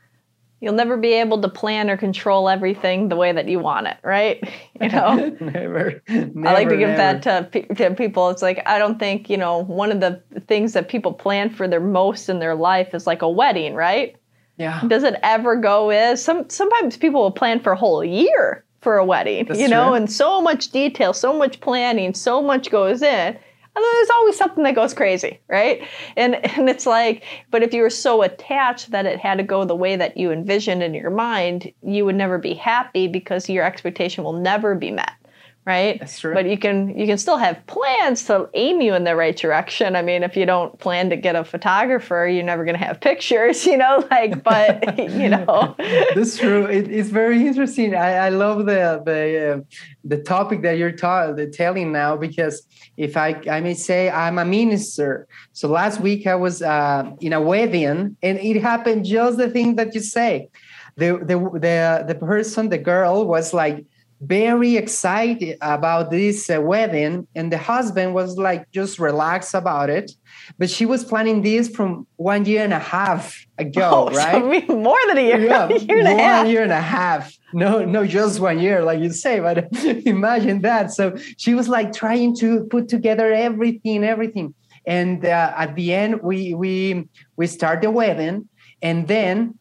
[0.61, 3.97] you'll never be able to plan or control everything the way that you want it,
[4.03, 4.43] right?
[4.81, 7.19] You know, never, never, I like to give never.
[7.19, 8.31] that to, to people.
[8.31, 11.69] It's like I don't think you know one of the things that people plan for
[11.69, 14.17] their most in their life is like a wedding, right?
[14.57, 14.81] Yeah.
[14.89, 18.97] Does it ever go is some sometimes people will plan for a whole year for
[18.97, 19.95] a wedding, That's you know, true.
[19.95, 23.37] and so much detail, so much planning, so much goes in
[23.83, 25.87] there's always something that goes crazy, right?
[26.17, 29.64] And and it's like, but if you were so attached that it had to go
[29.64, 33.64] the way that you envisioned in your mind, you would never be happy because your
[33.64, 35.12] expectation will never be met
[35.69, 36.01] right?
[36.01, 36.33] That's true.
[36.33, 39.97] But you can you can still have plans to aim you in the right direction.
[39.97, 43.03] I mean, if you don't plan to get a photographer, you're never going to have
[43.03, 44.03] pictures, you know.
[44.11, 45.77] Like, but you know,
[46.15, 46.65] that's true.
[46.65, 47.95] It, it's very interesting.
[47.95, 49.61] I, I love the the uh,
[50.05, 54.47] the topic that you're ta- telling now because if I I may say I'm a
[54.47, 55.29] minister.
[55.53, 59.77] So last week I was uh, in a wedding, and it happened just the thing
[59.77, 60.49] that you say.
[60.97, 63.85] The the the the person, the girl, was like
[64.21, 70.11] very excited about this uh, wedding and the husband was like just relaxed about it.
[70.59, 74.66] But she was planning this from one year and a half ago oh, right?
[74.66, 76.47] So more than a year, yeah, year and one a half.
[76.49, 77.33] year and a half.
[77.53, 79.73] No no just one year like you say but
[80.07, 80.93] imagine that.
[80.93, 84.55] So she was like trying to put together everything everything.
[84.87, 88.49] And uh, at the end we we we start the wedding
[88.83, 89.58] and then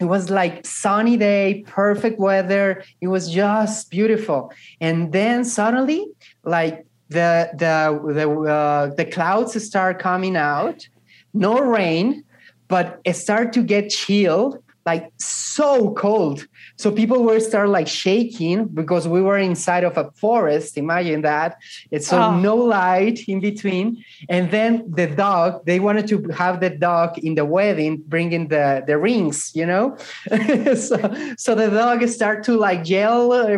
[0.00, 2.82] it was like sunny day perfect weather.
[3.00, 4.52] It was just beautiful.
[4.80, 6.06] And then suddenly
[6.44, 10.88] like the the the uh, the clouds start coming out.
[11.32, 12.24] No rain
[12.68, 16.46] but it start to get chilled like so cold.
[16.76, 20.76] So people were start like shaking because we were inside of a forest.
[20.76, 21.56] Imagine that.
[21.90, 22.38] It's so oh.
[22.38, 24.04] no light in between.
[24.28, 28.84] And then the dog they wanted to have the dog in the wedding bringing the
[28.86, 29.96] the rings you know?
[30.74, 30.96] So
[31.36, 33.48] so the dog start to like yell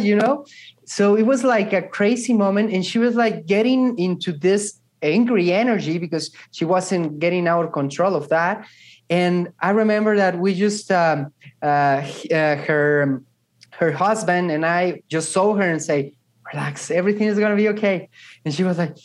[0.00, 0.44] you know?
[0.84, 2.72] So it was like a crazy moment.
[2.72, 7.72] And she was like getting into this angry energy because she wasn't getting out of
[7.72, 8.66] control of that
[9.08, 11.32] and I remember that we just um,
[11.62, 13.22] uh, uh, her
[13.70, 16.14] her husband and I just saw her and say,
[16.52, 18.08] "Relax, everything is gonna be okay."
[18.44, 18.96] And she was like,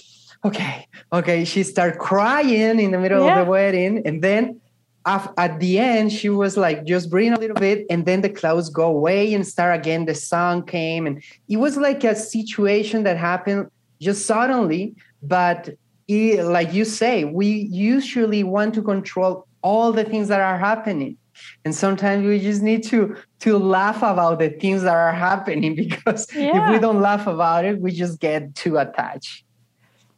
[0.43, 3.39] "Okay, okay." She started crying in the middle yeah.
[3.39, 4.61] of the wedding, and then
[5.05, 8.69] at the end she was like just breathe a little bit and then the clouds
[8.69, 13.17] go away and start again the sun came and it was like a situation that
[13.17, 14.93] happened just suddenly
[15.23, 15.69] but
[16.07, 21.17] it, like you say we usually want to control all the things that are happening.
[21.65, 26.27] And sometimes we just need to to laugh about the things that are happening because
[26.35, 26.65] yeah.
[26.67, 29.43] if we don't laugh about it we just get too attached.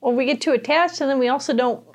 [0.02, 1.86] Well we get too attached and then we also don't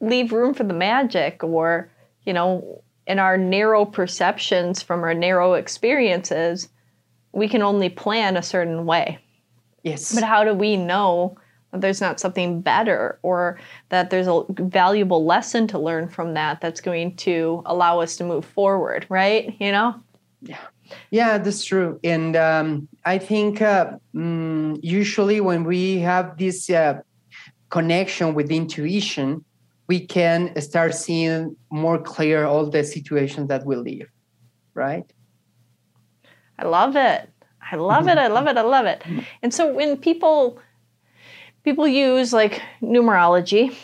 [0.00, 1.90] leave room for the magic or
[2.24, 6.68] you know in our narrow perceptions from our narrow experiences
[7.32, 9.18] we can only plan a certain way.
[9.82, 10.14] Yes.
[10.14, 11.36] But how do we know
[11.76, 13.58] there's not something better or
[13.88, 18.24] that there's a valuable lesson to learn from that that's going to allow us to
[18.24, 19.54] move forward right?
[19.60, 19.94] You know?
[20.42, 20.58] Yeah.
[21.10, 21.98] Yeah that's true.
[22.04, 27.00] And um, i think uh, mm, usually when we have this uh,
[27.70, 29.44] connection with intuition
[29.88, 34.08] we can start seeing more clear all the situations that we live
[34.76, 35.10] right?
[36.58, 37.30] I love it.
[37.72, 38.18] I love it.
[38.18, 38.56] I love it.
[38.56, 39.02] I love it.
[39.42, 40.60] And so when people
[41.66, 43.74] people use like numerology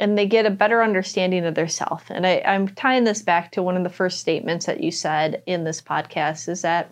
[0.00, 2.10] and they get a better understanding of their self.
[2.10, 5.40] And I, am tying this back to one of the first statements that you said
[5.46, 6.90] in this podcast is that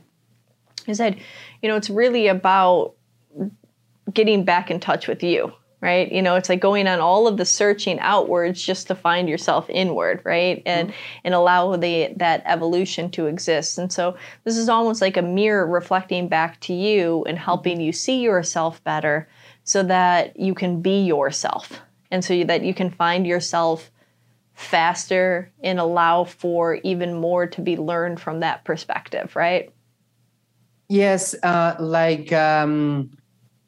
[0.86, 1.18] is that
[1.62, 2.94] you know it's really about
[4.12, 6.10] getting back in touch with you right?
[6.10, 9.68] You know it's like going on all of the searching outwards just to find yourself
[9.68, 10.62] inward right?
[10.64, 11.18] And mm-hmm.
[11.24, 13.78] and allow the that evolution to exist.
[13.78, 17.92] And so this is almost like a mirror reflecting back to you and helping you
[17.92, 19.28] see yourself better
[19.66, 23.90] so that you can be yourself and so that you can find yourself
[24.54, 29.70] faster and allow for even more to be learned from that perspective right?
[30.88, 33.10] Yes uh, like um,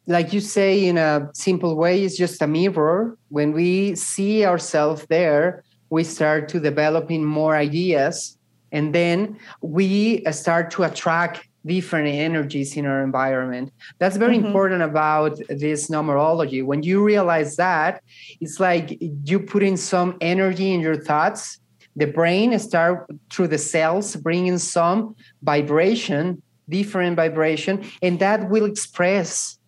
[0.06, 3.18] like you say in a simple way it's just a mirror.
[3.28, 8.38] When we see ourselves there we start to developing more ideas
[8.70, 13.72] and then we start to attract different energies in our environment.
[13.98, 14.46] That's very mm-hmm.
[14.46, 16.64] important about this numerology.
[16.64, 18.02] When you realize that,
[18.40, 21.60] it's like you put in some energy in your thoughts.
[21.94, 29.58] The brain start through the cells bringing some vibration, different vibration, and that will express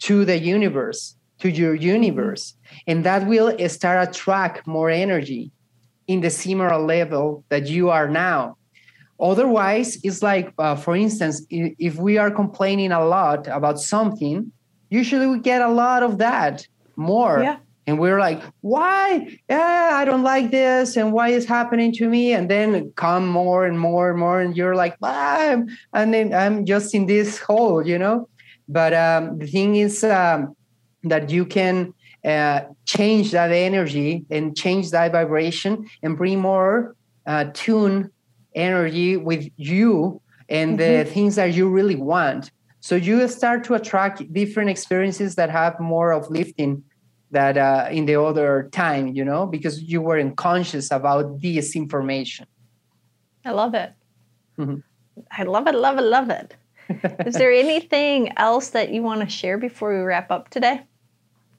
[0.00, 2.54] to the universe, to your universe,
[2.86, 5.50] and that will start attract more energy
[6.06, 8.56] in the similar level that you are now
[9.20, 14.50] Otherwise, it's like, uh, for instance, if we are complaining a lot about something,
[14.88, 16.66] usually we get a lot of that
[16.96, 17.40] more.
[17.42, 17.58] Yeah.
[17.86, 19.36] And we're like, why?
[19.48, 20.96] Yeah, I don't like this.
[20.96, 22.32] And why is happening to me?
[22.32, 24.40] And then come more and more and more.
[24.40, 25.56] And you're like, ah,
[25.92, 28.28] and then I'm just in this hole, you know?
[28.68, 30.54] But um, the thing is um,
[31.02, 31.92] that you can
[32.24, 36.94] uh, change that energy and change that vibration and bring more
[37.26, 38.10] uh, tune
[38.54, 40.98] energy with you and mm-hmm.
[40.98, 42.50] the things that you really want.
[42.80, 46.82] So you start to attract different experiences that have more of lifting
[47.30, 52.46] that uh, in the other time, you know, because you weren't conscious about this information.
[53.44, 53.92] I love it.
[54.58, 54.78] Mm-hmm.
[55.30, 56.56] I love it, love it, love it.
[57.26, 60.82] Is there anything else that you want to share before we wrap up today?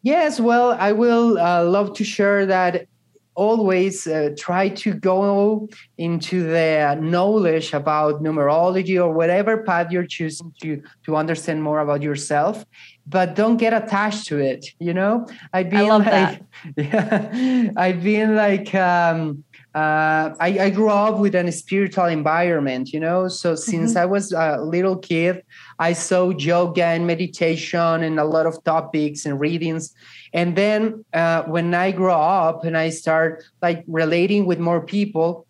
[0.04, 2.88] Yes, well, I will uh, love to share that
[3.36, 5.68] always uh, try to go
[5.98, 12.02] into the knowledge about numerology or whatever path you're choosing to to understand more about
[12.02, 12.66] yourself
[13.08, 16.44] but don't get attached to it you know i've been like that.
[16.76, 23.00] yeah i've been like um uh, I, I, grew up with a spiritual environment, you
[23.00, 23.30] know.
[23.30, 24.00] So since mm-hmm.
[24.00, 25.44] I was a little kid,
[25.82, 29.96] I saw yoga and meditation and a lot of topics and readings.
[30.32, 35.48] And then uh, when I grow up and I start like relating with more people,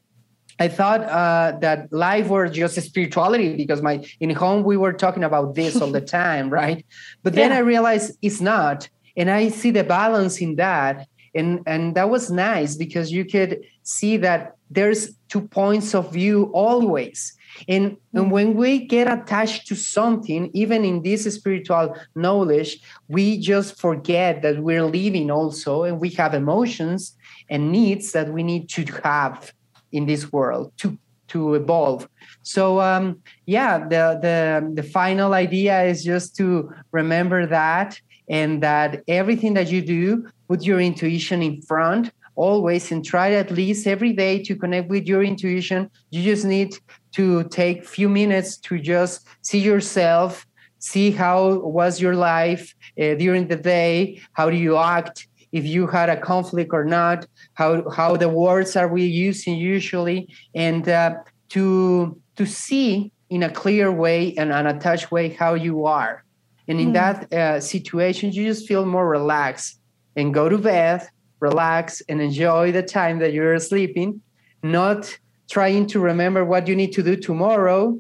[0.58, 5.26] I thought uh, that life was just spirituality because my in home we were talking
[5.26, 6.86] about this all the time, right?
[7.24, 7.58] But then yeah.
[7.58, 12.30] I realized it's not, and I see the balance in that, and and that was
[12.30, 17.34] nice because you could see that there's two points of view always.
[17.68, 18.32] And, and mm.
[18.32, 22.80] when we get attached to something, even in this spiritual knowledge,
[23.10, 27.18] we just forget that we're living also and we have emotions
[27.50, 29.54] and needs that we need to have
[29.92, 32.10] in this world to to evolve
[32.44, 39.03] so um, yeah the the the final idea is just to remember that and that
[39.07, 44.13] everything that you do put your intuition in front always and try at least every
[44.13, 46.74] day to connect with your intuition you just need
[47.11, 50.45] to take few minutes to just see yourself
[50.80, 55.88] see how was your life uh, during the day how do you act if you
[55.88, 61.15] had a conflict or not, how how the words are we using usually, and uh,
[61.49, 66.24] to to see in a clear way and an attached way how you are.
[66.72, 66.93] And in mm.
[66.93, 69.78] that uh, situation, you just feel more relaxed
[70.15, 71.05] and go to bed,
[71.41, 74.22] relax, and enjoy the time that you're sleeping,
[74.63, 75.19] not
[75.49, 77.99] trying to remember what you need to do tomorrow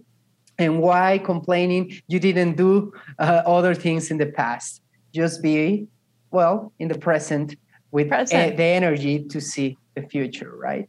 [0.57, 4.81] and why complaining you didn't do uh, other things in the past.
[5.13, 5.85] Just be
[6.31, 7.57] well in the present
[7.91, 8.53] with present.
[8.53, 10.87] A, the energy to see the future right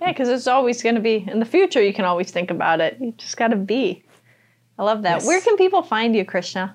[0.00, 2.80] yeah because it's always going to be in the future you can always think about
[2.80, 4.02] it you just got to be
[4.78, 5.26] i love that yes.
[5.26, 6.74] where can people find you krishna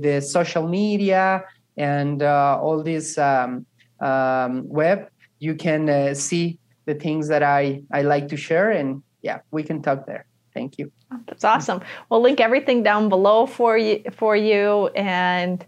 [0.05, 1.43] the social media
[1.75, 3.65] and uh, all this um,
[3.99, 5.09] um, web,
[5.39, 8.71] you can uh, see the things that I, I like to share.
[8.71, 10.27] And yeah, we can talk there.
[10.53, 10.93] Thank you.
[11.25, 11.81] That's awesome.
[12.09, 15.65] We'll link everything down below for you for you and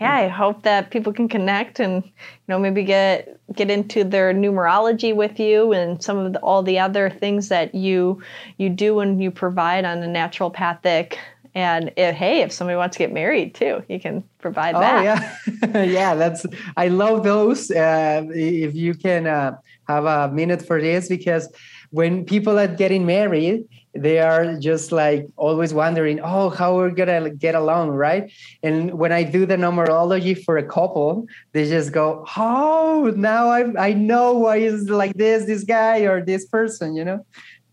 [0.00, 2.12] yeah, I hope that people can connect and you
[2.48, 6.78] know maybe get get into their numerology with you and some of the, all the
[6.78, 8.22] other things that you
[8.58, 11.16] you do and you provide on a naturopathic
[11.54, 15.00] and if, hey, if somebody wants to get married too, you can provide that.
[15.00, 15.74] oh, that.
[15.74, 16.14] yeah, yeah.
[16.14, 16.46] That's
[16.76, 17.70] I love those.
[17.70, 19.56] Uh, if you can uh,
[19.88, 21.48] have a minute for this, because
[21.90, 23.64] when people are getting married,
[23.94, 28.30] they are just like always wondering, oh, how we're gonna get along, right?
[28.62, 33.88] And when I do the numerology for a couple, they just go, oh, now I
[33.88, 37.24] I know why is like this, this guy or this person, you know.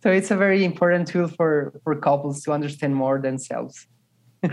[0.03, 3.87] So it's a very important tool for, for couples to understand more themselves.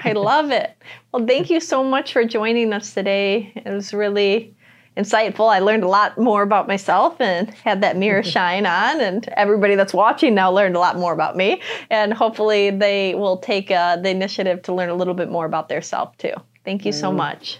[0.02, 0.74] I love it.
[1.12, 3.52] Well, thank you so much for joining us today.
[3.54, 4.56] It was really
[4.96, 5.50] insightful.
[5.52, 9.00] I learned a lot more about myself and had that mirror shine on.
[9.00, 11.60] And everybody that's watching now learned a lot more about me.
[11.90, 15.68] And hopefully, they will take uh, the initiative to learn a little bit more about
[15.68, 16.34] their self too.
[16.64, 17.16] Thank you so mm.
[17.16, 17.58] much.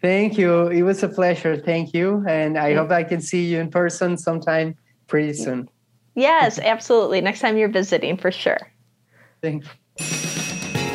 [0.00, 0.66] Thank you.
[0.66, 1.56] It was a pleasure.
[1.56, 2.24] Thank you.
[2.28, 4.76] And I hope I can see you in person sometime
[5.06, 5.68] pretty soon.
[6.14, 7.20] Yes, absolutely.
[7.20, 8.58] Next time you're visiting, for sure.
[9.40, 9.68] Thanks.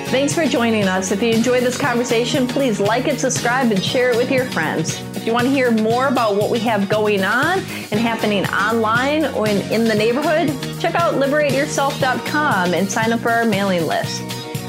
[0.08, 1.12] Thanks for joining us.
[1.12, 5.02] If you enjoyed this conversation, please like it, subscribe, and share it with your friends.
[5.18, 9.26] If you want to hear more about what we have going on and happening online
[9.36, 10.48] or in, in the neighborhood,
[10.80, 14.22] check out liberateyourself.com and sign up for our mailing list.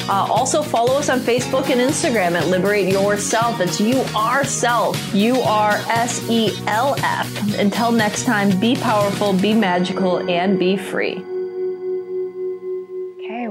[0.09, 3.61] Uh, also, follow us on Facebook and Instagram at Liberate Yourself.
[3.61, 7.59] It's U R Self, U R S E L F.
[7.59, 11.23] Until next time, be powerful, be magical, and be free.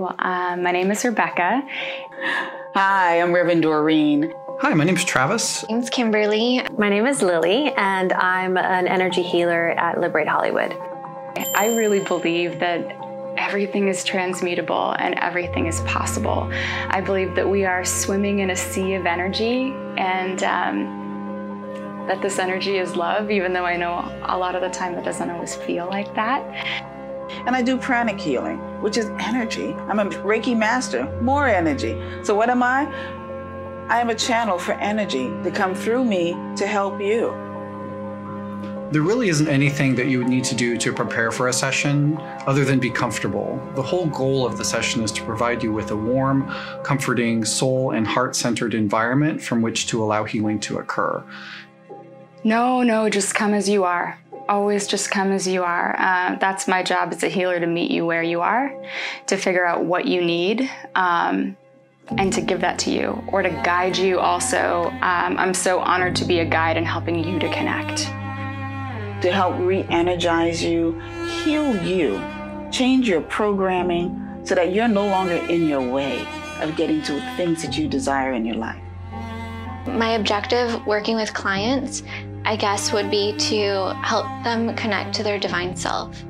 [0.07, 1.61] Okay, well, uh, my name is Rebecca.
[2.75, 4.33] Hi, I'm Reverend Doreen.
[4.59, 5.63] Hi, my name is Travis.
[5.63, 6.61] My name's Kimberly.
[6.77, 10.73] My name is Lily, and I'm an energy healer at Liberate Hollywood.
[11.55, 12.95] I really believe that
[13.37, 16.49] everything is transmutable and everything is possible.
[16.89, 22.39] I believe that we are swimming in a sea of energy and um, that this
[22.39, 23.93] energy is love, even though I know
[24.23, 26.96] a lot of the time it doesn't always feel like that.
[27.29, 29.73] And I do pranic healing, which is energy.
[29.87, 32.01] I'm a Reiki master, more energy.
[32.23, 32.85] So, what am I?
[33.89, 37.33] I am a channel for energy to come through me to help you.
[38.89, 42.17] There really isn't anything that you would need to do to prepare for a session
[42.47, 43.61] other than be comfortable.
[43.75, 46.49] The whole goal of the session is to provide you with a warm,
[46.83, 51.21] comforting, soul and heart centered environment from which to allow healing to occur.
[52.45, 54.17] No, no, just come as you are.
[54.49, 55.95] Always just come as you are.
[55.99, 58.73] Uh, that's my job as a healer to meet you where you are,
[59.27, 60.69] to figure out what you need.
[60.95, 61.57] Um,
[62.17, 64.89] and to give that to you or to guide you also.
[65.01, 68.09] Um, I'm so honored to be a guide in helping you to connect
[69.21, 70.99] to help re energize you,
[71.43, 72.21] heal you,
[72.71, 76.25] change your programming, so that you're no longer in your way
[76.61, 78.81] of getting to things that you desire in your life.
[79.87, 82.03] My objective working with clients,
[82.47, 86.23] I guess, would be to help them connect to their divine self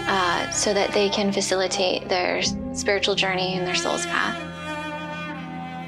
[0.00, 2.42] uh, so that they can facilitate their
[2.74, 4.38] spiritual journey and their soul's path.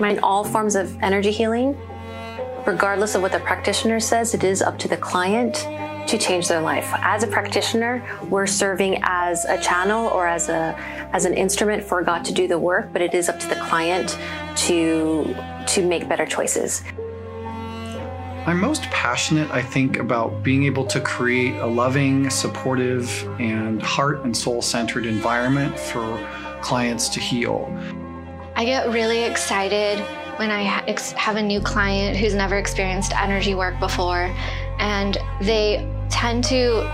[0.00, 1.76] In all forms of energy healing,
[2.66, 5.56] regardless of what the practitioner says, it is up to the client
[6.08, 6.90] to change their life.
[6.94, 10.74] As a practitioner, we're serving as a channel or as a
[11.12, 13.56] as an instrument for God to do the work, but it is up to the
[13.56, 14.18] client
[14.56, 16.82] to to make better choices.
[18.46, 24.24] I'm most passionate, I think, about being able to create a loving, supportive, and heart
[24.24, 26.26] and soul centered environment for
[26.62, 27.70] clients to heal.
[28.56, 29.98] I get really excited
[30.36, 34.34] when I have a new client who's never experienced energy work before,
[34.78, 36.90] and they tend to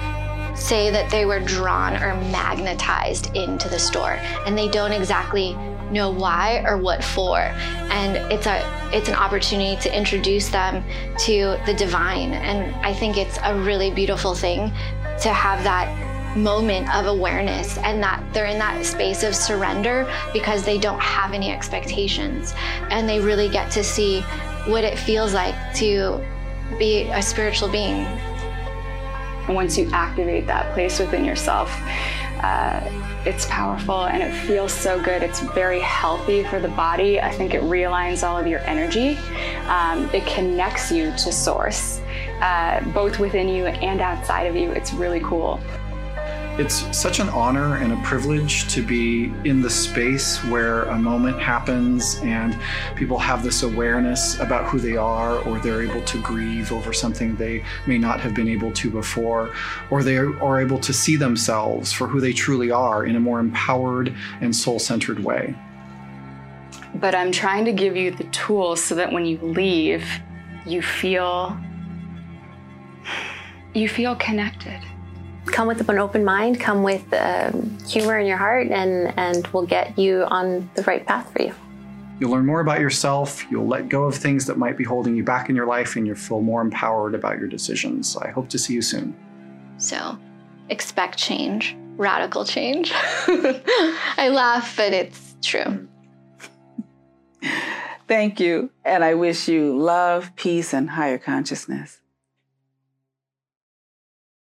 [0.56, 5.56] say that they were drawn or magnetized into the store, and they don't exactly
[5.94, 7.38] know why or what for.
[7.38, 8.60] And it's a
[8.92, 10.84] it's an opportunity to introduce them
[11.20, 12.32] to the divine.
[12.32, 14.70] And i think it's a really beautiful thing
[15.22, 15.88] to have that
[16.36, 21.32] moment of awareness and that they're in that space of surrender because they don't have
[21.32, 22.54] any expectations.
[22.90, 24.22] And they really get to see
[24.66, 26.24] what it feels like to
[26.78, 28.04] be a spiritual being.
[29.48, 31.70] Once you activate that place within yourself
[32.44, 32.80] uh,
[33.24, 35.22] it's powerful and it feels so good.
[35.22, 37.18] It's very healthy for the body.
[37.20, 39.16] I think it realigns all of your energy.
[39.66, 42.00] Um, it connects you to source,
[42.42, 44.70] uh, both within you and outside of you.
[44.72, 45.58] It's really cool.
[46.56, 51.40] It's such an honor and a privilege to be in the space where a moment
[51.40, 52.56] happens and
[52.94, 57.34] people have this awareness about who they are, or they're able to grieve over something
[57.34, 59.52] they may not have been able to before,
[59.90, 63.40] or they are able to see themselves for who they truly are in a more
[63.40, 65.56] empowered and soul centered way.
[66.94, 70.06] But I'm trying to give you the tools so that when you leave,
[70.66, 71.58] you feel
[73.74, 74.80] you feel connected
[75.46, 79.66] come with an open mind, come with um, humor in your heart, and, and we'll
[79.66, 81.54] get you on the right path for you.
[82.20, 83.44] You'll learn more about yourself.
[83.50, 86.06] You'll let go of things that might be holding you back in your life, and
[86.06, 88.16] you'll feel more empowered about your decisions.
[88.16, 89.16] I hope to see you soon.
[89.78, 90.16] So,
[90.68, 92.92] expect change, radical change.
[92.94, 95.88] I laugh, but it's true.
[98.06, 98.70] Thank you.
[98.84, 102.00] And I wish you love, peace, and higher consciousness.